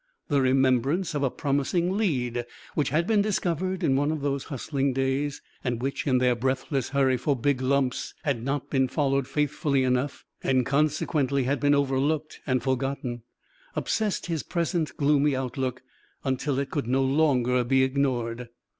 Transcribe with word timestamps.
The 0.29 0.41
remembrance 0.41 1.13
of 1.13 1.21
a 1.21 1.29
promising 1.29 1.95
lead, 1.95 2.47
which 2.73 2.89
had 2.89 3.05
been 3.05 3.21
discovered 3.21 3.83
in 3.83 3.95
one 3.95 4.11
of 4.11 4.21
those 4.21 4.45
hustling 4.45 4.93
days 4.93 5.43
and 5.63 5.79
which, 5.79 6.07
in 6.07 6.17
their 6.17 6.33
breathless 6.35 6.89
hurry 6.89 7.17
for 7.17 7.35
big 7.35 7.61
lumps, 7.61 8.15
had 8.23 8.43
not 8.43 8.71
been 8.71 8.87
followed 8.87 9.27
faithfully 9.27 9.83
enough, 9.83 10.25
and 10.41 10.65
consequently 10.65 11.43
had 11.43 11.59
been 11.59 11.75
overlooked 11.75 12.39
and 12.47 12.63
forgotten, 12.63 13.21
obsessed 13.75 14.25
his 14.25 14.41
present 14.41 14.97
gloomy 14.97 15.35
outlook 15.35 15.83
until 16.23 16.57
it 16.57 16.71
could 16.71 16.87
no 16.87 17.03
longer 17.03 17.63
be 17.63 17.83
ignored. 17.83 18.49